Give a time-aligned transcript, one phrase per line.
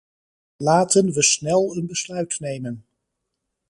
[0.57, 2.85] Laten we snel een besluit nemen.